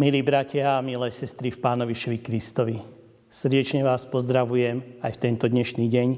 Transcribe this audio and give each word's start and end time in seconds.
Milí 0.00 0.24
bratia 0.24 0.80
a 0.80 0.80
milé 0.80 1.12
sestry 1.12 1.52
v 1.52 1.60
Pánovišovi 1.60 2.24
Kristovi, 2.24 2.80
srdečne 3.28 3.84
vás 3.84 4.08
pozdravujem 4.08 4.80
aj 5.04 5.12
v 5.12 5.20
tento 5.20 5.44
dnešný 5.44 5.92
deň 5.92 6.08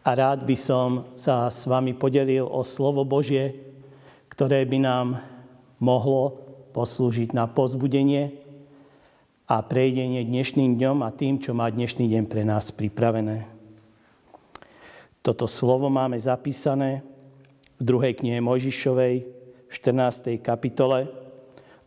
a 0.00 0.16
rád 0.16 0.48
by 0.48 0.56
som 0.56 1.04
sa 1.12 1.44
s 1.52 1.68
vami 1.68 1.92
podelil 1.92 2.48
o 2.48 2.64
slovo 2.64 3.04
Božie, 3.04 3.68
ktoré 4.32 4.64
by 4.64 4.78
nám 4.80 5.20
mohlo 5.76 6.40
poslúžiť 6.72 7.36
na 7.36 7.44
pozbudenie 7.44 8.32
a 9.44 9.60
prejdenie 9.60 10.24
dnešným 10.24 10.80
dňom 10.80 11.04
a 11.04 11.12
tým, 11.12 11.36
čo 11.36 11.52
má 11.52 11.68
dnešný 11.68 12.08
deň 12.08 12.24
pre 12.32 12.48
nás 12.48 12.72
pripravené. 12.72 13.44
Toto 15.20 15.44
slovo 15.44 15.92
máme 15.92 16.16
zapísané 16.16 17.04
v 17.76 17.92
druhej 17.92 18.16
knihe 18.16 18.40
Mojžišovej 18.40 19.14
v 19.68 19.72
14. 19.76 20.40
kapitole 20.40 21.21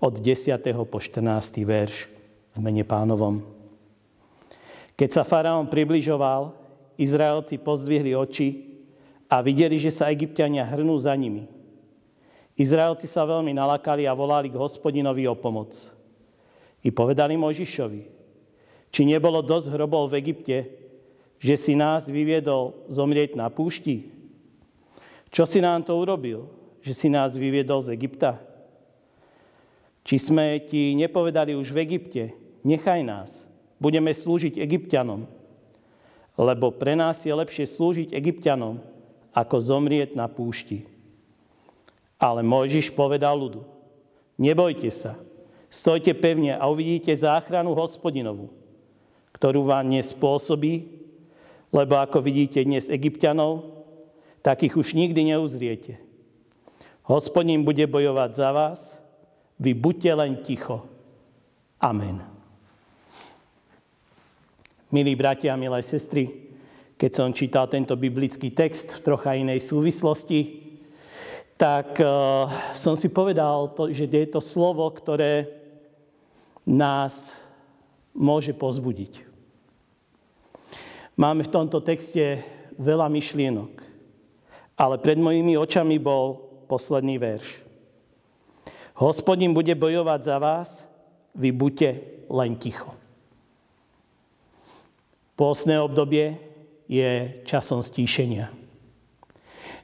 od 0.06 0.22
10. 0.22 0.62
po 0.86 1.02
14. 1.02 1.66
verš 1.66 2.06
v 2.54 2.60
mene 2.62 2.86
pánovom. 2.86 3.42
Keď 4.94 5.10
sa 5.10 5.26
faraón 5.26 5.66
približoval, 5.66 6.54
Izraelci 6.94 7.58
pozdvihli 7.58 8.14
oči 8.14 8.78
a 9.26 9.42
videli, 9.42 9.82
že 9.82 9.90
sa 9.90 10.14
egyptiania 10.14 10.62
hrnú 10.62 10.94
za 11.02 11.10
nimi. 11.18 11.50
Izraelci 12.54 13.10
sa 13.10 13.26
veľmi 13.26 13.50
nalakali 13.58 14.06
a 14.06 14.14
volali 14.14 14.54
k 14.54 14.62
hospodinovi 14.62 15.26
o 15.26 15.34
pomoc. 15.34 15.74
I 16.86 16.94
povedali 16.94 17.34
Možišovi, 17.34 18.02
či 18.94 19.02
nebolo 19.10 19.42
dosť 19.42 19.74
hrobov 19.74 20.14
v 20.14 20.22
Egypte, 20.22 20.58
že 21.42 21.58
si 21.58 21.74
nás 21.74 22.06
vyviedol 22.06 22.78
zomrieť 22.94 23.34
na 23.34 23.50
púšti? 23.50 24.14
Čo 25.34 25.50
si 25.50 25.66
nám 25.66 25.82
to 25.82 25.98
urobil, 25.98 26.46
že 26.86 26.94
si 26.94 27.10
nás 27.10 27.34
vyviedol 27.34 27.82
z 27.82 27.98
Egypta? 27.98 28.55
Či 30.06 30.22
sme 30.22 30.62
ti 30.62 30.94
nepovedali 30.94 31.58
už 31.58 31.74
v 31.74 31.82
Egypte, 31.82 32.24
nechaj 32.62 33.02
nás, 33.02 33.50
budeme 33.82 34.14
slúžiť 34.14 34.62
egyptianom, 34.62 35.26
lebo 36.38 36.70
pre 36.70 36.94
nás 36.94 37.26
je 37.26 37.34
lepšie 37.34 37.66
slúžiť 37.66 38.10
egyptianom, 38.14 38.78
ako 39.34 39.56
zomrieť 39.58 40.14
na 40.14 40.30
púšti. 40.30 40.86
Ale 42.22 42.46
Mojžiš 42.46 42.94
povedal 42.94 43.34
ľudu, 43.34 43.66
nebojte 44.38 44.94
sa, 44.94 45.18
stojte 45.74 46.14
pevne 46.14 46.54
a 46.54 46.70
uvidíte 46.70 47.12
záchranu 47.12 47.74
hospodinovu, 47.74 48.54
ktorú 49.34 49.68
vám 49.68 49.90
nespôsobí, 49.90 50.86
lebo 51.74 51.98
ako 52.00 52.22
vidíte 52.22 52.62
dnes 52.64 52.88
egyptianov, 52.88 53.84
takých 54.46 54.78
už 54.78 54.94
nikdy 54.96 55.36
neuzriete. 55.36 55.98
Hospodin 57.04 57.66
bude 57.66 57.84
bojovať 57.90 58.32
za 58.32 58.50
vás, 58.54 58.80
vy 59.60 59.72
buďte 59.74 60.12
len 60.16 60.40
ticho. 60.44 60.84
Amen. 61.80 62.24
Milí 64.92 65.12
bratia 65.16 65.54
a 65.54 65.60
milé 65.60 65.84
sestry, 65.84 66.56
keď 66.96 67.12
som 67.12 67.36
čítal 67.36 67.68
tento 67.68 68.00
biblický 68.00 68.52
text 68.56 69.00
v 69.00 69.04
trocha 69.04 69.36
inej 69.36 69.60
súvislosti, 69.60 70.64
tak 71.60 72.00
uh, 72.00 72.48
som 72.72 72.96
si 72.96 73.12
povedal, 73.12 73.76
to, 73.76 73.92
že 73.92 74.08
je 74.08 74.28
to 74.28 74.40
slovo, 74.44 74.88
ktoré 74.92 75.48
nás 76.64 77.36
môže 78.16 78.56
pozbudiť. 78.56 79.24
Máme 81.16 81.48
v 81.48 81.54
tomto 81.54 81.80
texte 81.80 82.44
veľa 82.76 83.08
myšlienok, 83.08 83.72
ale 84.76 84.96
pred 85.00 85.16
mojimi 85.16 85.56
očami 85.56 85.96
bol 85.96 86.40
posledný 86.68 87.16
verš. 87.16 87.65
Hospodin 88.96 89.52
bude 89.52 89.76
bojovať 89.76 90.20
za 90.24 90.38
vás, 90.40 90.88
vy 91.36 91.52
buďte 91.52 92.00
len 92.32 92.56
ticho. 92.56 92.96
Pôstne 95.36 95.84
obdobie 95.84 96.40
je 96.88 97.44
časom 97.44 97.84
stíšenia. 97.84 98.56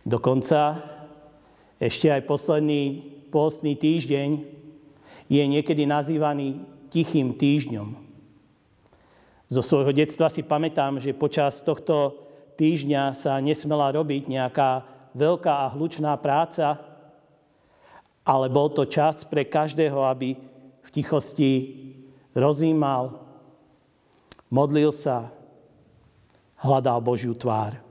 Dokonca 0.08 0.80
ešte 1.76 2.08
aj 2.08 2.24
posledný 2.24 3.04
pôstny 3.36 3.76
týždeň 3.76 4.48
je 5.28 5.44
niekedy 5.44 5.84
nazývaný 5.84 6.64
tichým 6.88 7.36
týždňom. 7.36 8.00
Zo 9.52 9.60
svojho 9.60 9.92
detstva 9.92 10.32
si 10.32 10.40
pamätám, 10.40 11.04
že 11.04 11.12
počas 11.12 11.60
tohto 11.60 12.16
týždňa 12.56 13.12
sa 13.12 13.36
nesmela 13.44 13.92
robiť 13.92 14.32
nejaká 14.32 14.88
veľká 15.12 15.68
a 15.68 15.72
hlučná 15.76 16.16
práca, 16.16 16.80
ale 18.22 18.48
bol 18.50 18.70
to 18.70 18.86
čas 18.86 19.26
pre 19.26 19.46
každého, 19.46 19.98
aby 20.06 20.38
v 20.82 20.90
tichosti 20.94 21.52
rozímal, 22.38 23.22
modlil 24.52 24.94
sa, 24.94 25.34
hľadal 26.62 27.02
Božiu 27.02 27.34
tvár. 27.34 27.82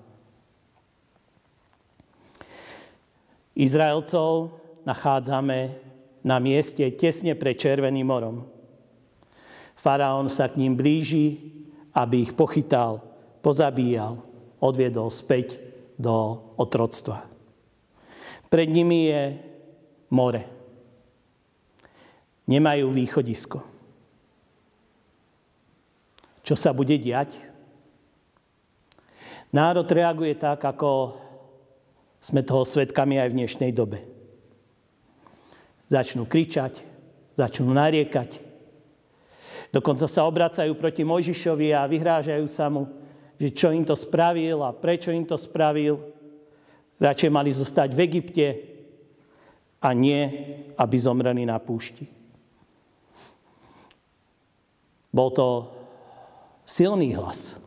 Izraelcov 3.59 4.57
nachádzame 4.87 5.75
na 6.23 6.39
mieste 6.39 6.87
tesne 6.95 7.35
pred 7.35 7.59
Červeným 7.59 8.07
morom. 8.07 8.47
Faraón 9.75 10.31
sa 10.31 10.47
k 10.47 10.61
ním 10.61 10.77
blíži, 10.77 11.41
aby 11.97 12.29
ich 12.29 12.33
pochytal, 12.37 13.03
pozabíjal, 13.43 14.23
odviedol 14.63 15.09
späť 15.11 15.59
do 15.97 16.39
otroctva. 16.61 17.27
Pred 18.53 18.69
nimi 18.71 19.11
je 19.11 19.23
more. 20.11 20.43
Nemajú 22.51 22.91
východisko. 22.91 23.63
Čo 26.43 26.59
sa 26.59 26.75
bude 26.75 26.99
diať? 26.99 27.31
Národ 29.55 29.87
reaguje 29.87 30.35
tak, 30.35 30.63
ako 30.67 31.15
sme 32.19 32.43
toho 32.43 32.67
svetkami 32.67 33.23
aj 33.23 33.29
v 33.31 33.37
dnešnej 33.39 33.71
dobe. 33.71 34.03
Začnú 35.91 36.27
kričať, 36.27 36.83
začnú 37.35 37.71
nariekať. 37.75 38.51
Dokonca 39.71 40.07
sa 40.11 40.27
obracajú 40.27 40.75
proti 40.75 41.07
Mojžišovi 41.07 41.71
a 41.71 41.87
vyhrážajú 41.87 42.47
sa 42.51 42.67
mu, 42.67 42.91
že 43.39 43.55
čo 43.55 43.71
im 43.71 43.87
to 43.87 43.95
spravil 43.95 44.67
a 44.67 44.75
prečo 44.75 45.15
im 45.15 45.23
to 45.23 45.39
spravil. 45.39 46.03
Radšej 46.99 47.31
mali 47.31 47.51
zostať 47.55 47.95
v 47.95 48.01
Egypte, 48.05 48.47
a 49.81 49.89
nie, 49.97 50.29
aby 50.77 50.97
zomreli 51.01 51.49
na 51.49 51.57
púšti. 51.57 52.05
Bol 55.11 55.29
to 55.35 55.49
silný 56.69 57.17
hlas. 57.17 57.59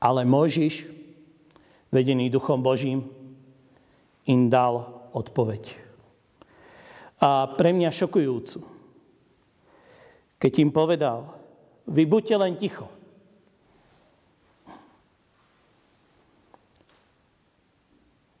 Ale 0.00 0.26
Mojžiš, 0.26 0.90
vedený 1.92 2.28
Duchom 2.28 2.60
Božím, 2.60 3.06
im 4.26 4.50
dal 4.50 5.04
odpoveď. 5.12 5.62
A 7.22 7.48
pre 7.54 7.70
mňa 7.72 7.88
šokujúcu. 7.88 8.60
Keď 10.40 10.52
im 10.60 10.70
povedal, 10.74 11.32
vy 11.88 12.04
buďte 12.04 12.36
len 12.36 12.52
ticho. 12.56 12.90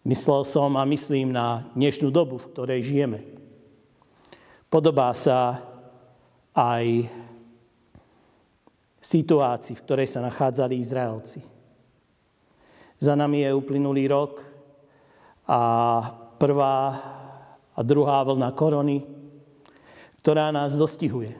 Myslel 0.04 0.44
som 0.44 0.76
a 0.76 0.84
myslím 0.84 1.32
na 1.32 1.64
dnešnú 1.72 2.12
dobu, 2.12 2.36
v 2.36 2.52
ktorej 2.52 2.84
žijeme. 2.84 3.24
Podobá 4.68 5.08
sa 5.16 5.64
aj 6.52 7.08
situácii, 9.00 9.72
v 9.72 9.84
ktorej 9.88 10.08
sa 10.12 10.20
nachádzali 10.20 10.76
Izraelci. 10.76 11.40
Za 13.00 13.16
nami 13.16 13.48
je 13.48 13.56
uplynulý 13.56 14.12
rok 14.12 14.44
a 15.48 15.60
prvá 16.36 16.76
a 17.72 17.80
druhá 17.80 18.20
vlna 18.28 18.52
korony, 18.52 19.08
ktorá 20.20 20.52
nás 20.52 20.76
dostihuje. 20.76 21.32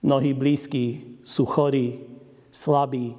Mnohí 0.00 0.32
blízki 0.32 1.20
sú 1.28 1.44
chorí, 1.44 2.08
slabí, 2.48 3.16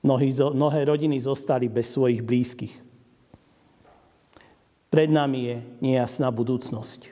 mnohé 0.00 0.80
rodiny 0.88 1.20
zostali 1.20 1.68
bez 1.68 1.92
svojich 1.92 2.24
blízkych. 2.24 2.83
Pred 4.94 5.10
nami 5.10 5.50
je 5.50 5.56
nejasná 5.82 6.30
budúcnosť. 6.30 7.10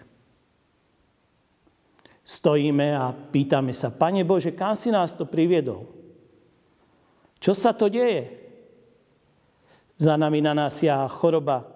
Stojíme 2.22 2.94
a 2.94 3.10
pýtame 3.10 3.74
sa, 3.74 3.90
Pane 3.90 4.22
Bože, 4.22 4.54
kam 4.54 4.78
si 4.78 4.94
nás 4.94 5.18
to 5.18 5.26
priviedol? 5.26 5.90
Čo 7.42 7.58
sa 7.58 7.74
to 7.74 7.90
deje? 7.90 8.38
Za 9.98 10.14
nami 10.14 10.38
na 10.38 10.54
nás 10.54 10.78
ja 10.78 11.02
choroba, 11.10 11.66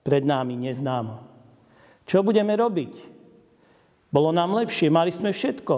pred 0.00 0.24
nami 0.24 0.56
neznámo. 0.56 1.20
Čo 2.08 2.24
budeme 2.24 2.56
robiť? 2.56 3.12
Bolo 4.08 4.32
nám 4.32 4.56
lepšie, 4.64 4.88
mali 4.88 5.12
sme 5.12 5.28
všetko. 5.28 5.76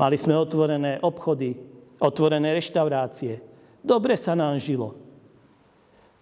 Mali 0.00 0.16
sme 0.16 0.40
otvorené 0.40 1.04
obchody, 1.04 1.52
otvorené 2.00 2.56
reštaurácie. 2.56 3.44
Dobre 3.84 4.16
sa 4.16 4.32
nám 4.32 4.56
žilo. 4.56 4.96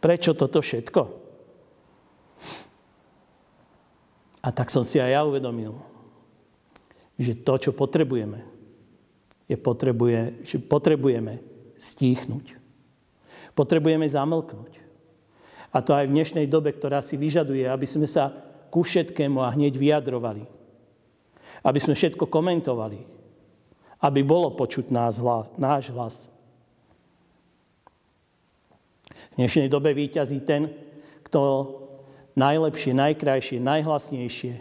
Prečo 0.02 0.34
toto 0.34 0.58
všetko? 0.58 1.19
A 4.40 4.48
tak 4.48 4.72
som 4.72 4.80
si 4.80 4.96
aj 4.96 5.12
ja 5.12 5.22
uvedomil, 5.24 5.76
že 7.20 7.36
to, 7.36 7.60
čo 7.60 7.70
potrebujeme, 7.76 8.40
je 9.44 9.56
potrebuje, 9.60 10.46
že 10.46 10.56
potrebujeme 10.56 11.42
stíchnuť. 11.76 12.56
Potrebujeme 13.52 14.08
zamlknúť. 14.08 14.80
A 15.70 15.84
to 15.84 15.92
aj 15.92 16.08
v 16.08 16.14
dnešnej 16.16 16.46
dobe, 16.48 16.72
ktorá 16.72 17.04
si 17.04 17.20
vyžaduje, 17.20 17.68
aby 17.68 17.84
sme 17.84 18.08
sa 18.08 18.32
ku 18.72 18.80
všetkému 18.86 19.42
a 19.42 19.52
hneď 19.52 19.76
vyjadrovali. 19.76 20.46
Aby 21.60 21.78
sme 21.82 21.98
všetko 21.98 22.30
komentovali. 22.30 23.04
Aby 24.00 24.24
bolo 24.24 24.56
počuť 24.56 24.88
náš 24.88 25.90
hlas. 25.92 26.32
V 29.30 29.34
dnešnej 29.36 29.68
dobe 29.68 29.92
výťazí 29.92 30.40
ten, 30.46 30.72
kto 31.28 31.40
najlepšie, 32.40 32.96
najkrajšie, 32.96 33.60
najhlasnejšie 33.60 34.54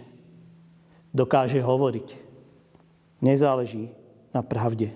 dokáže 1.16 1.64
hovoriť. 1.64 2.08
Nezáleží 3.24 3.88
na 4.36 4.44
pravde. 4.44 4.92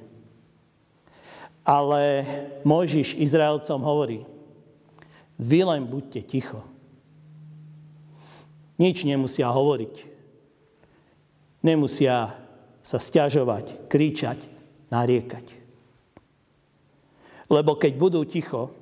Ale 1.63 2.27
Mojžiš 2.67 3.15
Izraelcom 3.15 3.79
hovorí, 3.79 4.27
vy 5.39 5.63
len 5.63 5.87
buďte 5.87 6.21
ticho. 6.27 6.59
Nič 8.75 9.07
nemusia 9.07 9.47
hovoriť. 9.47 9.95
Nemusia 11.63 12.35
sa 12.83 12.97
stiažovať, 12.99 13.87
kričať, 13.87 14.43
nariekať. 14.91 15.47
Lebo 17.47 17.79
keď 17.79 17.93
budú 17.95 18.27
ticho, 18.27 18.75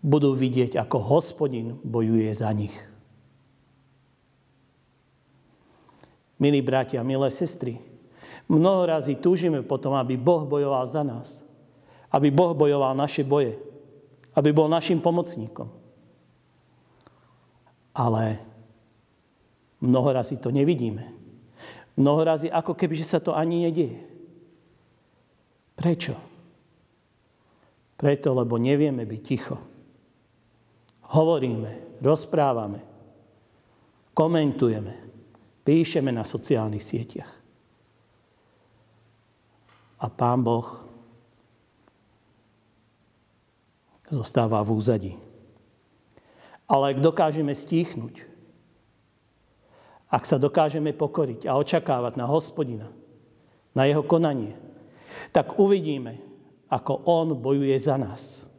budú 0.00 0.32
vidieť, 0.32 0.80
ako 0.80 0.96
hospodin 1.00 1.76
bojuje 1.84 2.28
za 2.32 2.48
nich. 2.56 2.72
Milí 6.40 6.64
bratia, 6.64 7.04
milé 7.04 7.28
sestry, 7.28 7.76
mnoho 8.48 8.88
razy 8.88 9.20
túžime 9.20 9.60
potom, 9.60 9.92
aby 9.92 10.16
Boh 10.16 10.48
bojoval 10.48 10.88
za 10.88 11.04
nás. 11.04 11.44
Aby 12.08 12.32
Boh 12.32 12.56
bojoval 12.56 12.96
naše 12.96 13.20
boje. 13.20 13.60
Aby 14.32 14.56
bol 14.56 14.72
našim 14.72 15.04
pomocníkom. 15.04 15.68
Ale 17.92 18.40
mnoho 19.84 20.08
razy 20.16 20.40
to 20.40 20.48
nevidíme. 20.48 21.12
Mnoho 22.00 22.24
razy 22.24 22.48
ako 22.48 22.72
keby, 22.72 22.96
že 22.96 23.04
sa 23.04 23.20
to 23.20 23.36
ani 23.36 23.68
nedieje. 23.68 24.00
Prečo? 25.76 26.16
Preto, 28.00 28.32
lebo 28.32 28.56
nevieme 28.56 29.04
byť 29.04 29.20
ticho 29.20 29.69
hovoríme, 31.10 31.98
rozprávame, 31.98 32.80
komentujeme, 34.14 34.94
píšeme 35.66 36.14
na 36.14 36.22
sociálnych 36.22 36.82
sieťach. 36.82 37.32
A 40.00 40.06
Pán 40.08 40.40
Boh 40.40 40.80
zostáva 44.08 44.64
v 44.64 44.70
úzadí. 44.74 45.14
Ale 46.64 46.96
ak 46.96 46.98
dokážeme 47.04 47.52
stíchnuť, 47.52 48.26
ak 50.10 50.26
sa 50.26 50.42
dokážeme 50.42 50.90
pokoriť 50.90 51.46
a 51.46 51.54
očakávať 51.54 52.18
na 52.18 52.26
hospodina, 52.26 52.90
na 53.70 53.86
jeho 53.86 54.02
konanie, 54.02 54.58
tak 55.30 55.58
uvidíme, 55.62 56.18
ako 56.66 57.06
on 57.06 57.38
bojuje 57.38 57.78
za 57.78 57.94
nás. 57.94 58.49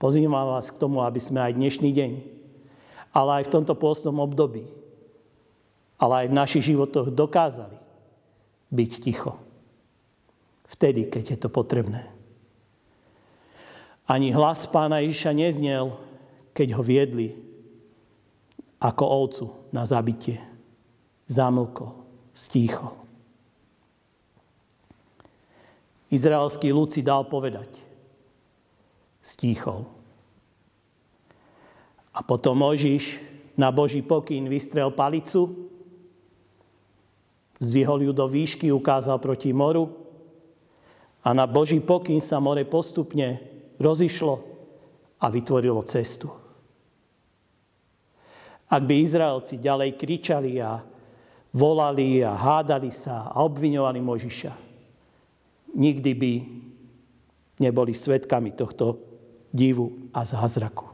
Pozývam 0.00 0.56
vás 0.56 0.72
k 0.72 0.80
tomu, 0.80 1.04
aby 1.04 1.20
sme 1.20 1.44
aj 1.44 1.60
dnešný 1.60 1.92
deň, 1.92 2.12
ale 3.12 3.30
aj 3.36 3.44
v 3.44 3.52
tomto 3.52 3.76
pôstnom 3.76 4.16
období, 4.16 4.64
ale 6.00 6.24
aj 6.24 6.26
v 6.32 6.38
našich 6.40 6.72
životoch 6.72 7.12
dokázali 7.12 7.76
byť 8.72 8.90
ticho. 9.04 9.36
Vtedy, 10.72 11.04
keď 11.12 11.36
je 11.36 11.38
to 11.44 11.52
potrebné. 11.52 12.08
Ani 14.08 14.32
hlas 14.32 14.64
pána 14.64 15.04
Iša 15.04 15.36
neznel, 15.36 15.92
keď 16.56 16.80
ho 16.80 16.82
viedli 16.82 17.36
ako 18.80 19.04
ovcu 19.04 19.44
na 19.68 19.84
zabitie. 19.84 20.40
Zamlkol, 21.28 21.92
stíchol. 22.32 22.96
Izraelský 26.08 26.72
ľud 26.72 26.88
si 26.88 27.04
dal 27.04 27.28
povedať– 27.28 27.68
stíchol. 29.20 29.84
A 32.10 32.20
potom 32.24 32.58
Možiš 32.58 33.20
na 33.54 33.68
Boží 33.68 34.00
pokyn 34.00 34.48
vystrel 34.48 34.90
palicu, 34.90 35.70
zdvihol 37.60 38.08
ju 38.08 38.12
do 38.16 38.26
výšky, 38.26 38.72
ukázal 38.72 39.20
proti 39.20 39.52
moru 39.52 39.92
a 41.20 41.36
na 41.36 41.44
Boží 41.44 41.76
pokyn 41.78 42.24
sa 42.24 42.40
more 42.40 42.64
postupne 42.64 43.36
rozišlo 43.76 44.40
a 45.20 45.28
vytvorilo 45.28 45.84
cestu. 45.84 46.32
Ak 48.70 48.86
by 48.86 48.94
Izraelci 49.02 49.60
ďalej 49.60 49.98
kričali 49.98 50.56
a 50.62 50.80
volali 51.52 52.22
a 52.24 52.32
hádali 52.32 52.88
sa 52.94 53.28
a 53.28 53.44
obviňovali 53.44 54.00
Možiša, 54.00 54.52
nikdy 55.76 56.10
by 56.16 56.32
neboli 57.60 57.92
svetkami 57.92 58.56
tohto 58.56 59.09
divu 59.50 60.10
a 60.14 60.22
zázraku. 60.24 60.86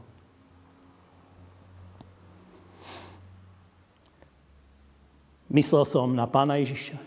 Myslel 5.47 5.87
som 5.87 6.11
na 6.11 6.27
pána 6.27 6.59
Ježiša. 6.59 6.99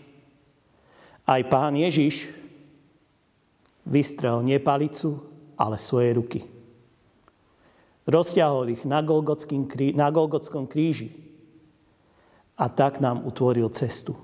Aj 1.29 1.41
pán 1.45 1.77
Ježiš 1.77 2.33
vystrel 3.85 4.41
nie 4.41 4.57
palicu, 4.57 5.21
ale 5.53 5.77
svoje 5.77 6.17
ruky. 6.17 6.41
Rozťahol 8.09 8.73
ich 8.73 8.83
na, 8.83 8.99
na 8.99 10.07
Golgotskom 10.09 10.65
kríži 10.65 11.13
a 12.57 12.65
tak 12.65 12.97
nám 12.97 13.21
utvoril 13.29 13.69
cestu. 13.69 14.17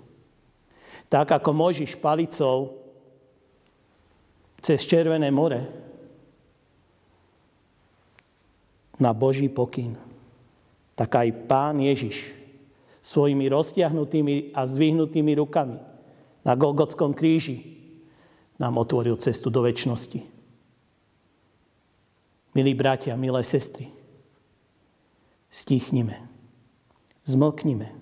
Tak 1.07 1.37
ako 1.39 1.53
Mojžiš 1.53 1.95
palicou 2.01 2.83
cez 4.59 4.81
Červené 4.83 5.29
more 5.29 5.86
na 8.97 9.13
Boží 9.13 9.49
pokyn. 9.49 9.97
Tak 10.97 11.13
aj 11.13 11.29
Pán 11.45 11.77
Ježiš 11.77 12.33
svojimi 13.01 13.47
roztiahnutými 13.47 14.51
a 14.51 14.67
zdvihnutými 14.67 15.33
rukami 15.37 15.79
na 16.43 16.53
Golgotskom 16.57 17.15
kríži 17.15 17.77
nám 18.57 18.81
otvoril 18.81 19.15
cestu 19.21 19.53
do 19.53 19.61
väčšnosti. 19.61 20.25
Milí 22.57 22.73
bratia, 22.73 23.13
milé 23.13 23.45
sestry, 23.45 23.93
stichnime, 25.53 26.25
zmlknime, 27.21 27.93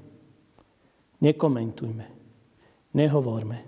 nekomentujme, 1.19 2.07
nehovorme. 2.95 3.67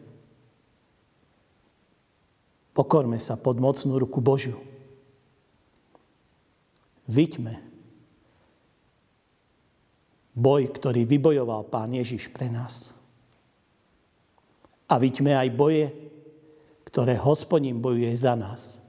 Pokorme 2.71 3.19
sa 3.19 3.35
pod 3.35 3.59
mocnú 3.59 3.99
ruku 3.99 4.23
Božiu. 4.23 4.61
Vyťme 7.07 7.67
boj, 10.37 10.69
ktorý 10.69 11.09
vybojoval 11.09 11.65
Pán 11.65 11.97
Ježiš 11.97 12.29
pre 12.29 12.45
nás. 12.45 12.93
A 14.87 15.01
vyťme 15.01 15.33
aj 15.33 15.49
boje, 15.57 15.89
ktoré 16.85 17.17
hospodin 17.17 17.81
bojuje 17.81 18.13
za 18.13 18.37
nás 18.37 18.79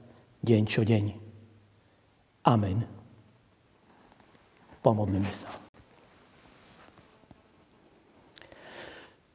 deň 0.45 0.63
čo 0.69 0.87
deň. 0.87 1.05
Amen. 2.47 2.87
Pomodlíme 4.79 5.27
sa. 5.33 5.51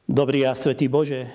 Dobrý 0.05 0.45
a 0.45 0.53
svetý 0.53 0.85
Bože, 0.85 1.29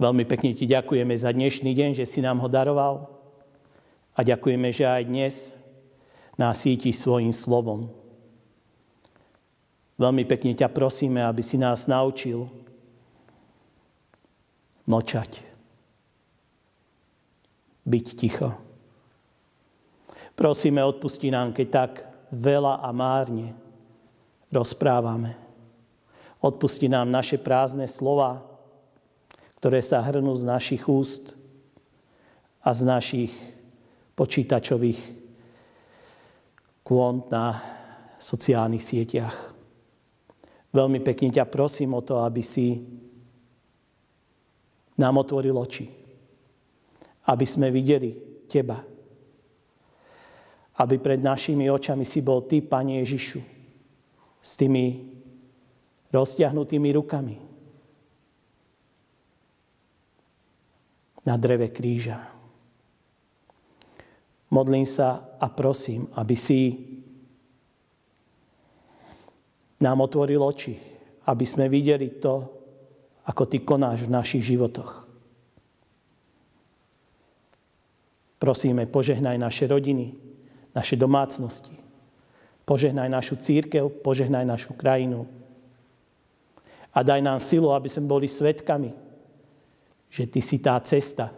veľmi 0.00 0.24
pekne 0.24 0.56
Ti 0.56 0.64
ďakujeme 0.64 1.12
za 1.16 1.32
dnešný 1.32 1.72
deň, 1.72 1.90
že 2.00 2.08
si 2.08 2.20
nám 2.20 2.40
ho 2.40 2.48
daroval. 2.48 3.12
A 4.16 4.24
ďakujeme, 4.24 4.72
že 4.72 4.88
aj 4.88 5.02
dnes 5.04 5.34
nás 6.36 6.60
síti 6.60 6.92
svojim 6.92 7.32
slovom. 7.32 7.88
Veľmi 9.96 10.28
pekne 10.28 10.52
ťa 10.52 10.68
prosíme, 10.68 11.24
aby 11.24 11.40
si 11.40 11.56
nás 11.56 11.88
naučil 11.88 12.44
mlčať. 14.84 15.40
Byť 17.88 18.06
ticho. 18.12 18.52
Prosíme, 20.36 20.84
odpusti 20.84 21.32
nám, 21.32 21.56
keď 21.56 21.68
tak 21.72 21.92
veľa 22.28 22.84
a 22.84 22.92
márne 22.92 23.56
rozprávame. 24.52 25.32
Odpusti 26.44 26.92
nám 26.92 27.08
naše 27.08 27.40
prázdne 27.40 27.88
slova, 27.88 28.44
ktoré 29.56 29.80
sa 29.80 30.04
hrnú 30.04 30.36
z 30.36 30.44
našich 30.44 30.84
úst 30.84 31.32
a 32.60 32.76
z 32.76 32.84
našich 32.84 33.32
počítačových 34.12 35.25
kônt 36.86 37.26
na 37.34 37.58
sociálnych 38.22 38.78
sieťach. 38.78 39.34
Veľmi 40.70 41.02
pekne 41.02 41.34
ťa 41.34 41.50
prosím 41.50 41.98
o 41.98 42.04
to, 42.06 42.22
aby 42.22 42.46
si 42.46 42.78
nám 44.94 45.18
otvoril 45.18 45.58
oči. 45.58 45.90
Aby 47.26 47.42
sme 47.42 47.74
videli 47.74 48.14
Teba. 48.46 48.78
Aby 50.78 51.02
pred 51.02 51.18
našimi 51.18 51.66
očami 51.66 52.06
si 52.06 52.22
bol 52.22 52.46
Ty, 52.46 52.62
Pane 52.62 53.02
Ježišu, 53.02 53.42
s 54.38 54.52
tými 54.54 55.10
roztiahnutými 56.14 56.94
rukami 56.94 57.36
na 61.26 61.34
dreve 61.34 61.74
kríža. 61.74 62.35
Modlím 64.46 64.86
sa 64.86 65.36
a 65.42 65.50
prosím, 65.50 66.06
aby 66.14 66.36
si 66.38 66.60
nám 69.82 70.06
otvoril 70.06 70.38
oči, 70.38 70.78
aby 71.26 71.42
sme 71.42 71.66
videli 71.66 72.22
to, 72.22 72.46
ako 73.26 73.42
Ty 73.50 73.58
konáš 73.66 74.06
v 74.06 74.14
našich 74.14 74.46
životoch. 74.54 75.02
Prosíme, 78.38 78.86
požehnaj 78.86 79.34
naše 79.34 79.66
rodiny, 79.66 80.14
naše 80.70 80.94
domácnosti. 80.94 81.74
Požehnaj 82.62 83.10
našu 83.10 83.34
církev, 83.42 83.90
požehnaj 84.06 84.46
našu 84.46 84.78
krajinu. 84.78 85.26
A 86.94 87.02
daj 87.02 87.18
nám 87.18 87.42
silu, 87.42 87.74
aby 87.74 87.90
sme 87.90 88.06
boli 88.06 88.30
svetkami, 88.30 88.94
že 90.06 90.30
Ty 90.30 90.40
si 90.40 90.62
tá 90.62 90.78
cesta 90.86 91.34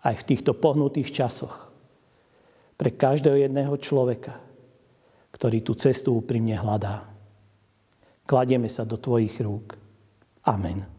aj 0.00 0.24
v 0.24 0.26
týchto 0.32 0.56
pohnutých 0.56 1.12
časoch 1.12 1.65
pre 2.76 2.92
každého 2.92 3.48
jedného 3.48 3.74
človeka, 3.80 4.36
ktorý 5.32 5.64
tú 5.64 5.76
cestu 5.76 6.16
úprimne 6.16 6.56
hľadá. 6.56 7.08
Kladieme 8.28 8.68
sa 8.68 8.84
do 8.84 9.00
Tvojich 9.00 9.36
rúk. 9.40 9.76
Amen. 10.44 10.95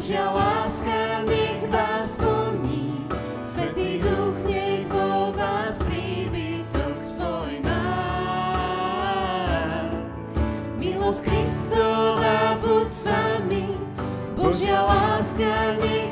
Božia 0.00 0.32
láska 0.32 1.28
nech 1.28 1.68
vás 1.68 2.16
plní, 2.16 3.04
Svetý 3.44 4.00
Duch 4.00 4.32
nech 4.48 4.88
vo 4.88 5.28
vás 5.36 5.84
príbytok 5.84 7.04
svoj 7.04 7.60
má. 7.60 7.84
Milosť 10.80 11.20
Kristova 11.20 12.56
buď 12.64 12.88
s 12.88 13.12
vami, 13.12 13.76
Božia 14.40 14.80
láska 14.88 15.76
nech 15.84 16.09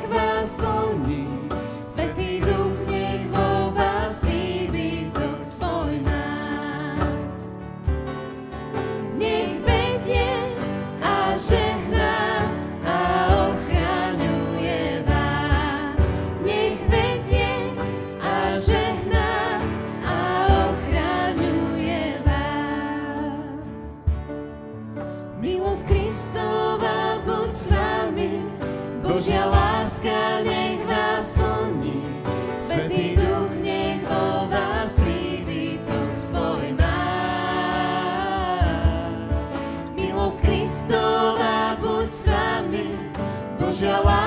angel 43.81 44.18